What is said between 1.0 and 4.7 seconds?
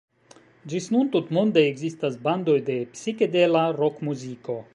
tutmonde ekzistas bandoj de psikedela rokmuziko.